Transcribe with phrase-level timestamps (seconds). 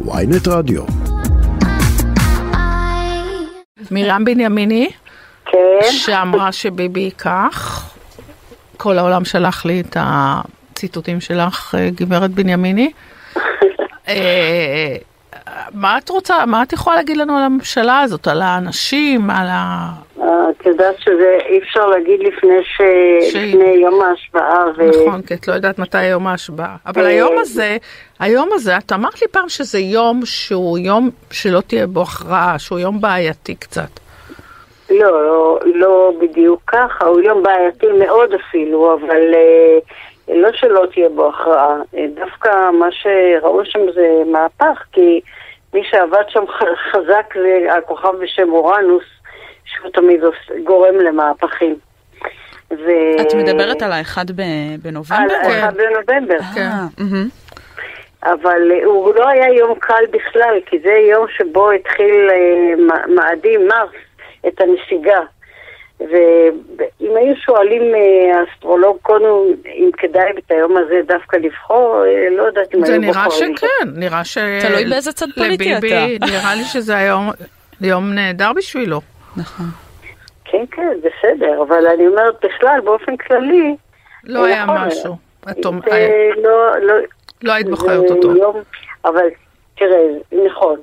[0.00, 0.82] ויינט רדיו.
[3.90, 4.90] מרים בנימיני,
[5.46, 5.58] כן,
[5.90, 7.90] שאמרה שביבי ייקח.
[8.76, 12.90] כל העולם שלח לי את הציטוטים שלך, אה, גברת בנימיני.
[15.74, 19.46] אה, מה את רוצה, מה את יכולה להגיד לנו על הממשלה הזאת, על האנשים, על
[19.50, 19.90] ה...
[20.50, 22.80] את יודעת שזה אי אפשר להגיד לפני, ש...
[23.32, 24.64] ש- לפני יום ההשבעה.
[24.76, 25.06] ו...
[25.06, 26.76] נכון, כי את לא יודעת מתי יום ההשבעה.
[26.86, 27.76] אבל אה, היום הזה,
[28.20, 32.78] היום הזה, את אמרת לי פעם שזה יום שהוא יום שלא תהיה בו הכרעה, שהוא
[32.78, 33.88] יום בעייתי קצת.
[34.90, 39.78] לא, לא, לא בדיוק ככה, הוא יום בעייתי מאוד אפילו, אבל אה,
[40.34, 41.76] לא שלא תהיה בו הכרעה.
[41.96, 45.20] אה, דווקא מה שראו שם זה מהפך, כי
[45.74, 46.44] מי שעבד שם
[46.92, 49.04] חזק זה הכוכב בשם אורנוס,
[49.64, 50.20] שהוא תמיד
[50.64, 51.76] גורם למהפכים.
[52.70, 52.90] ו...
[53.20, 55.34] את מדברת על האחד ב- על בנובמבר?
[55.44, 55.64] כן.
[55.64, 56.38] 1 בנובמבר.
[56.54, 56.60] כן.
[56.60, 57.28] אה, מהמם.
[58.22, 63.68] אבל אה, הוא לא היה יום קל בכלל, כי זה יום שבו התחיל אה, מאדים
[63.68, 63.94] מרס
[64.48, 65.20] את הנסיגה.
[66.00, 69.24] ואם היו שואלים אה, אסטרולוג קודם
[69.66, 73.56] אם כדאי את היום הזה דווקא לבחור, אה, לא יודעת אם זה היו נראה בוחרים.
[73.56, 74.38] שכן, נראה ש...
[74.38, 75.86] תלוי באיזה צד פוליטי אתה.
[76.26, 77.30] נראה לי שזה היום
[77.80, 79.00] יום נהדר בשבילו.
[79.36, 79.66] נכון.
[80.44, 83.76] כן, כן, בסדר, אבל אני אומרת בכלל, באופן כללי,
[84.24, 85.16] לא היה נכון, משהו.
[85.84, 86.94] זה לא, לא,
[87.42, 88.32] לא היית זה בוחרת אותו.
[89.04, 89.26] אבל
[89.78, 90.00] תראה,
[90.46, 90.76] נכון.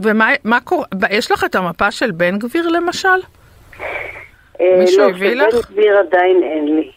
[0.00, 3.08] ומה מה קורה, יש לך את המפה של בן גביר למשל?
[4.60, 5.54] אה, מישהו לא, הביא לך?
[5.54, 6.90] בן גביר עדיין אין לי.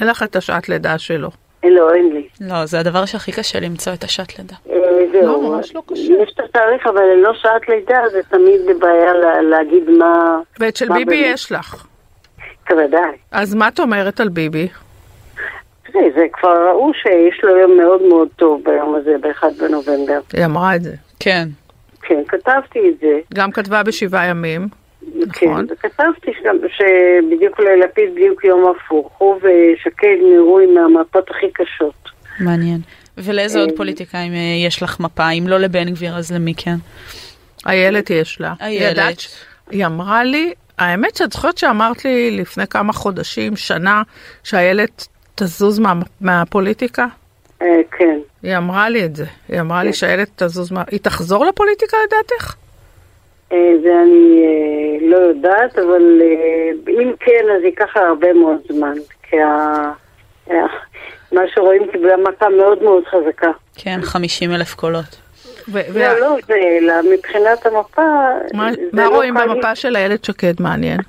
[0.00, 1.28] אין לך את השעת לידה שלו.
[1.64, 2.28] אה, לא, אין לי.
[2.40, 4.54] לא, זה הדבר שהכי קשה למצוא את השעת לידה.
[4.70, 4.76] אה,
[5.12, 5.22] זהו.
[5.22, 6.02] לא, ממש לא קשה.
[6.22, 10.38] יש את התאריך, אבל ללא שעת לידה זה תמיד בעיה לה- להגיד מה...
[10.60, 11.16] ואת של ביבי?
[11.16, 11.86] יש לך.
[12.70, 13.10] בוודאי.
[13.32, 14.68] אז מה את אומרת על ביבי?
[15.92, 20.20] תראי, זה כבר ראו שיש לו יום מאוד מאוד טוב ביום הזה, ב-1 בנובמבר.
[20.32, 20.94] היא אמרה את זה.
[21.20, 21.48] כן.
[22.02, 23.18] כן, כתבתי את זה.
[23.34, 24.68] גם כתבה בשבעה ימים.
[25.16, 25.66] נכון.
[25.66, 29.12] כן, וכתבתי שגם שבדיוק ללפיד בדיוק יום הפוך.
[29.18, 32.08] הוא ושקד נראו עם המפות הכי קשות.
[32.40, 32.80] מעניין.
[33.18, 35.30] ולאיזה אה, עוד פוליטיקאים אה, יש לך מפה?
[35.30, 36.76] אם לא לבן גביר, אז למי כן?
[37.66, 38.54] איילת יש לה.
[38.60, 39.16] איילת.
[39.70, 44.02] היא אמרה לי, האמת שאת זוכרת שאמרת לי לפני כמה חודשים, שנה,
[44.44, 47.06] שאיילת תזוז מה, מהפוליטיקה?
[47.62, 47.66] אה,
[47.98, 48.18] כן.
[48.42, 49.24] היא אמרה לי את זה.
[49.48, 50.82] היא אמרה לי שאיילת תזוז מה...
[50.90, 52.54] היא תחזור לפוליטיקה לדעתך?
[53.52, 56.70] אה, זה אני אה, לא יודעת, אבל אה,
[57.02, 58.94] אם כן, אז ייקח הרבה מאוד זמן.
[59.22, 59.92] כי ה-
[61.32, 63.50] מה שרואים קיבלה מכה מאוד מאוד חזקה.
[63.76, 65.20] כן, 50 אלף קולות.
[65.74, 68.02] לא, לא, זה, אלא מבחינת המפה...
[68.54, 69.34] מה, לא רואים.
[69.34, 71.00] במפה של איילת שקד מעניין?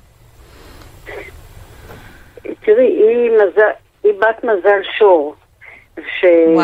[2.64, 5.34] תראי, היא, בת מזל שור.
[6.20, 6.58] שהיא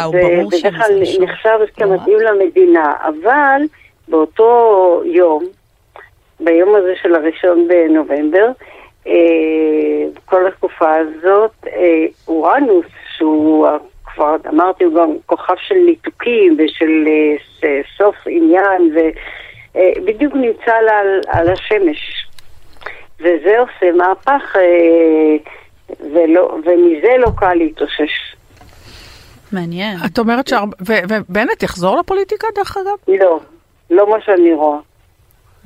[0.51, 1.03] שבדרך כלל.
[1.21, 1.59] נחשב.
[1.77, 3.61] כמתאים למדינה, אבל
[4.09, 5.45] באותו יום,
[6.41, 8.51] ביום הזה של הראשון בנובמבר,
[9.07, 9.13] אה,
[10.25, 13.69] כל התקופה הזאת, אה, אורנוס, שהוא
[14.05, 17.09] כבר אמרתי, הוא גם כוכב של ניתוקים ושל
[17.65, 22.29] אה, סוף עניין, ובדיוק נמצא על, על השמש.
[23.21, 25.37] וזה עושה מהפך, אה,
[26.01, 28.37] ולא, ומזה לא קל להתאושש.
[29.53, 29.97] מעניין.
[30.07, 30.95] את אומרת שהרבה...
[31.09, 33.19] ובנט יחזור לפוליטיקה דרך אגב?
[33.21, 33.41] לא,
[33.91, 34.79] לא מה שאני רואה.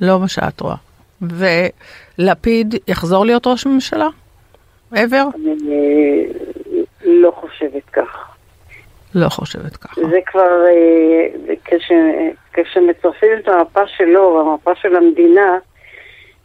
[0.03, 0.75] לא מה שאת רואה.
[1.21, 4.07] ולפיד יחזור להיות ראש ממשלה?
[4.93, 4.97] ever?
[5.35, 8.29] אני אה, לא חושבת כך.
[9.15, 10.01] לא חושבת ככה.
[10.01, 11.91] זה כבר, אה, כש,
[12.53, 15.57] כשמצרפים את המפה שלו והמפה של המדינה,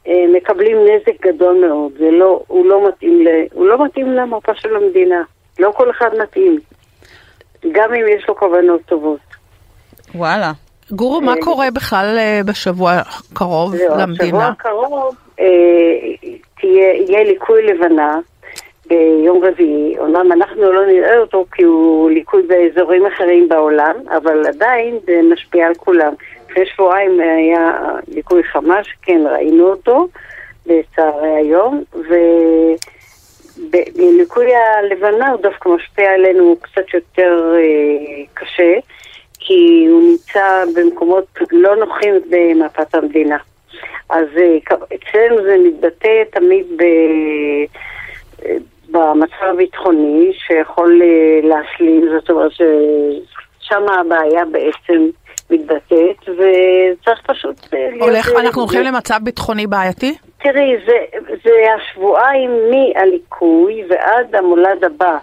[0.06, 1.92] אה, מקבלים נזק גדול מאוד.
[1.98, 5.22] זה לא, הוא, לא מתאים ל, הוא לא מתאים למפה של המדינה.
[5.58, 6.60] לא כל אחד מתאים.
[7.72, 9.20] גם אם יש לו כוונות טובות.
[10.14, 10.52] וואלה.
[10.90, 14.48] גורו, מה קורה בכלל אה, בשבוע הקרוב השבוע למדינה?
[14.48, 15.44] הקרוב אה,
[16.62, 18.18] יהיה ליקוי לבנה
[18.86, 19.98] ביום רביעי.
[19.98, 25.66] אומנם אנחנו לא נראה אותו כי הוא ליקוי באזורים אחרים בעולם, אבל עדיין זה משפיע
[25.66, 26.12] על כולם.
[26.50, 27.72] לפני שבועיים היה
[28.08, 30.08] ליקוי חמה שכן ראינו אותו
[30.66, 31.82] בצהרי היום,
[33.96, 38.74] וליקוי הלבנה הוא דווקא משפיע עלינו קצת יותר אה, קשה.
[40.76, 43.36] במקומות לא נוחים במפת המדינה.
[44.10, 44.56] אז אה,
[44.94, 46.82] אצלנו זה מתבטא תמיד ב...
[48.44, 48.54] אה,
[48.90, 55.06] במצב הביטחוני שיכול אה, להשלים, זאת אומרת ששם הבעיה בעצם
[55.50, 57.56] מתבטאת וצריך פשוט...
[57.74, 60.14] אה, להיות- הולך, אנחנו הולכים למצב ביטחוני בעייתי?
[60.42, 60.92] תראי, זה,
[61.44, 65.18] זה השבועיים מהליקוי ועד המולד הבא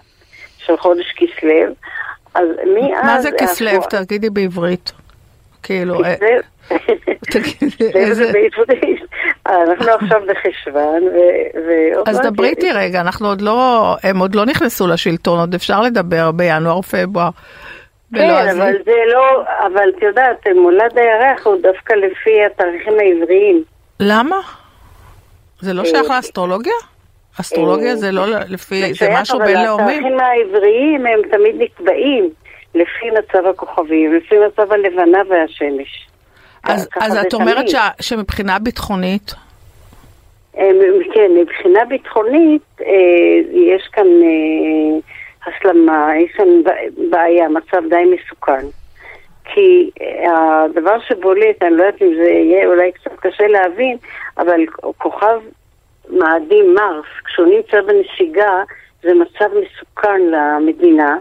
[0.58, 1.74] של חודש כסלו.
[2.36, 3.06] אז מאז...
[3.06, 3.70] מה זה כסלו?
[3.70, 4.92] השבוע- תגידי בעברית.
[5.66, 6.16] כאילו, אה.
[8.34, 9.02] בעברית.
[9.46, 14.46] אנחנו עכשיו בחשוון, ו- אז מעט- דברי איתי רגע, אנחנו עוד לא, הם עוד לא
[14.46, 17.30] נכנסו לשלטון, עוד אפשר לדבר בינואר, פברואר.
[18.16, 18.30] כן.
[18.30, 23.64] אבל זה לא, אבל את יודעת, מולד הירח הוא דווקא לפי התאריכים העבריים.
[24.00, 24.36] למה?
[25.60, 26.74] זה לא שייך אה, לאסטרולוגיה?
[27.42, 29.84] אסטרולוגיה זה לא לפי, זה שייך, משהו אבל בינלאומי?
[29.84, 32.30] התאריכים העבריים הם תמיד נקבעים
[32.76, 36.08] לפי מצב הכוכבים, לפי מצב הלבנה והשמש.
[36.64, 37.70] אז, אז את אומרת.
[37.70, 39.34] שה, שמבחינה ביטחונית,
[40.58, 40.70] אה,
[41.14, 42.88] כן, מבחינה ביטחונית אה,
[43.52, 45.00] יש כאן אה,
[45.48, 46.48] הסלמה, יש כאן
[47.10, 48.66] בעיה, מצב די מסוכן.
[49.44, 53.98] כי אה, הדבר שבולט, אני לא יודעת אם זה יהיה אולי קצת קשה להבין,
[54.38, 54.62] אבל
[54.98, 55.40] כוכב
[56.10, 58.64] מאדים מרס, כשהוא נמצא בנסיגה,
[59.04, 61.18] זה מצב מסוכן למדינה.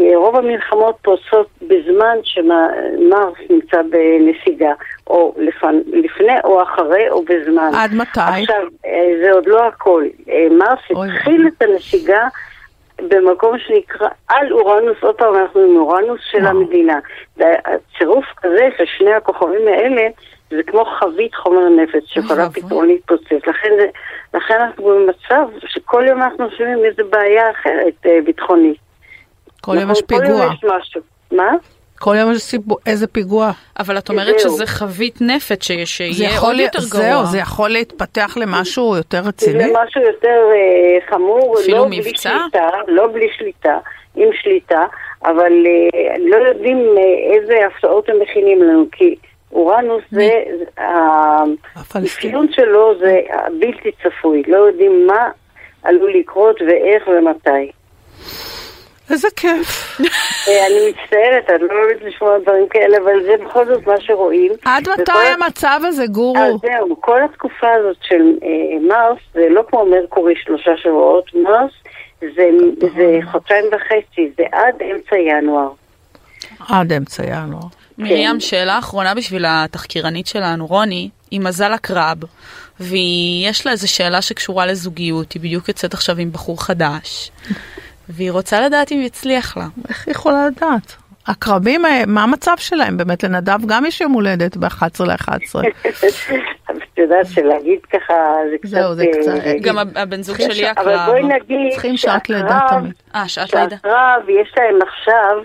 [0.00, 4.72] אה, רוב המלחמות פורצות בזמן שמרס נמצא בנסיגה,
[5.06, 7.70] או לפני, לפני או אחרי או בזמן.
[7.74, 8.20] עד מתי?
[8.20, 10.04] עכשיו, אה, זה עוד לא הכל.
[10.28, 11.08] אה, מרס אוי.
[11.08, 12.28] התחיל את הנסיגה
[13.02, 16.46] במקום שנקרא על אורנוס, עוד פעם אנחנו עם אורנוס של.
[16.46, 16.98] המדינה.
[17.38, 20.02] הצירוף כזה של שני הכוכבים האלה,
[20.50, 22.50] זה כמו חבית חומר נפץ שיכולה.
[22.50, 23.46] פתאום להתפוצץ.
[23.46, 23.70] לכן,
[24.34, 28.83] לכן אנחנו במצב שכל יום אנחנו שומעים איזה בעיה אחרת ביטחונית.
[29.64, 29.92] כל יום נכון?
[29.92, 31.00] יש כל פיגוע, יום יש משהו.
[31.32, 31.50] מה?
[31.98, 33.50] כל יום יש סיפור, איזה פיגוע.
[33.78, 34.50] אבל את אומרת זהו.
[34.50, 37.02] שזה חבית נפץ, ש- זה שיהיה עוד יותר גרוע.
[37.04, 39.64] זהו, זה יכול להתפתח למשהו יותר זה רציני?
[39.64, 42.36] משהו יותר אה, חמור, אפילו לא בלי מבצע?
[42.42, 43.78] שליטה, לא בלי שליטה,
[44.16, 44.84] עם שליטה,
[45.24, 49.14] אבל אה, לא יודעים אה, איזה הפתעות הם מכינים לנו, כי
[49.52, 50.30] אורנוס זה.
[51.94, 53.20] האפיון שלו זה
[53.60, 55.28] בלתי צפוי, לא יודעים מה
[55.82, 57.70] עלול לקרות ואיך ומתי.
[59.10, 60.00] איזה כיף.
[60.48, 64.52] אה, אני מצטערת, אני לא אוהבת לשמוע דברים כאלה, אבל זה בכל זאת מה שרואים.
[64.64, 66.38] עד מתי המצב הזה, גורו?
[66.38, 71.72] אז זהו, כל התקופה הזאת של אה, מרס, זה לא כמו מרקורי שלושה שבועות, מרס
[72.20, 72.48] זה,
[72.96, 75.70] זה חודשיים וחצי, זה עד אמצע ינואר.
[76.68, 77.66] עד אמצע ינואר.
[77.98, 82.16] מרים, שאלה אחרונה בשביל התחקירנית שלנו, רוני, היא מזל הקרב,
[82.80, 87.30] ויש לה איזו שאלה שקשורה לזוגיות, היא בדיוק יוצאת עכשיו עם בחור חדש,
[88.08, 89.64] והיא רוצה לדעת אם יצליח לה.
[89.88, 90.96] איך היא יכולה לדעת?
[91.26, 92.96] עקרבים, אה, מה המצב שלהם?
[92.96, 95.62] באמת, לנדב גם יש יום הולדת ב-11 ל-11.
[96.68, 98.14] אז את יודעת שלהגיד ככה
[98.50, 98.68] זה קצת...
[98.68, 101.06] זהו, זה אה, קצת, אה, גם הב- הבן זוג שלי ש- אבל הקרב.
[101.10, 102.92] בואי נגיד צריכים שעת שהקרב- תמיד.
[103.14, 103.76] אה, שעת לידה.
[103.76, 105.38] שהקרב, יש להם עכשיו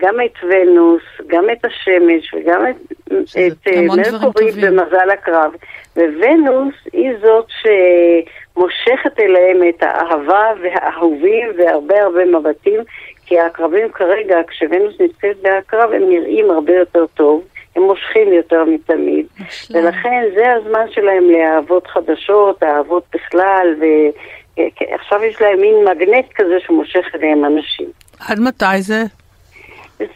[0.00, 2.92] גם את ונוס, גם את השמש וגם את,
[3.26, 4.76] שזה את המון דברים מרקורי טובים.
[4.76, 5.52] במזל הקרב.
[5.96, 12.80] וונוס היא זאת שמושכת אליהם את האהבה והאהובים והרבה הרבה מבטים,
[13.26, 17.42] כי העקרבים כרגע, כשוונוס נמצאת בעקרב, הם נראים הרבה יותר טוב.
[17.76, 19.84] הם מושכים יותר מתמיד, מושלם.
[19.84, 27.06] ולכן זה הזמן שלהם לאהבות חדשות, אהבות בכלל, ועכשיו יש להם מין מגנט כזה שמושך
[27.14, 27.86] אליהם אנשים.
[28.28, 29.02] עד מתי זה?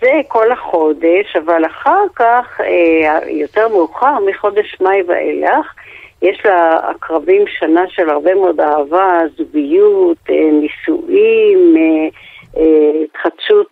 [0.00, 5.72] זה כל החודש, אבל אחר כך, אה, יותר מאוחר, מחודש מאי ואילך,
[6.22, 12.62] יש לעקרבים שנה של הרבה מאוד אהבה, זוגיות, אה, נישואים, אה,
[13.04, 13.70] התחדשות,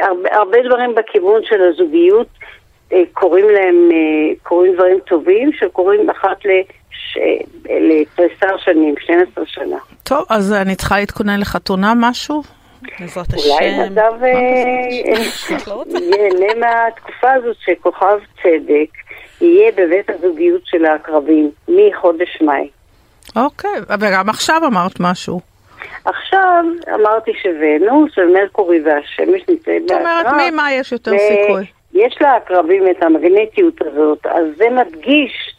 [0.00, 2.26] הרבה, הרבה דברים בכיוון של הזוגיות
[3.12, 3.88] קורים להם,
[4.42, 7.18] קורים דברים טובים שקורים אחת לש-
[7.70, 9.76] לתריסר שנים, 12 שנה.
[10.04, 12.42] טוב, אז אני צריכה להתכונן לחתונה משהו?
[13.00, 13.92] בעזרת אולי השם.
[13.92, 14.12] נדב
[15.66, 15.98] לא רוצה?
[15.98, 18.90] ייהנה מהתקופה הזאת שכוכב צדק
[19.40, 22.68] יהיה בבית הזוגיות של העקרבים מחודש מאי.
[23.36, 23.70] אוקיי,
[24.00, 25.40] וגם עכשיו אמרת משהו.
[26.04, 30.40] עכשיו אמרתי שוונוס ומרקורי והשמש נמצאים זאת אומרת, בעקרב.
[30.50, 31.64] ממה יש יותר סיכוי?
[31.94, 35.56] יש לעקרבים את המגנטיות הזאת, אז זה מדגיש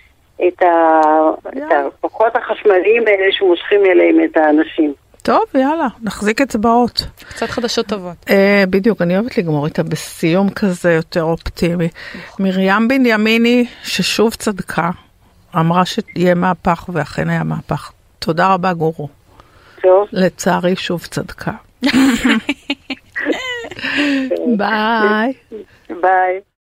[0.48, 1.00] את, ה...
[1.48, 1.88] את יאללה.
[1.88, 4.94] הכוחות החשמליים האלה שמושכים אליהם את האנשים.
[5.24, 7.08] טוב, יאללה, נחזיק אצבעות.
[7.30, 8.16] קצת חדשות טובות.
[8.30, 11.90] אה, בדיוק, אני אוהבת לגמור איתה בסיום כזה יותר אופטימי.
[12.40, 14.90] מרים בנימיני, ששוב צדקה,
[15.56, 17.92] אמרה שיהיה מהפך, ואכן היה מהפך.
[18.20, 19.10] תודה רבה, גורו.
[19.82, 21.52] טוב, לצערי, שוב צדקה.
[24.58, 25.34] ביי.
[26.02, 26.40] ביי.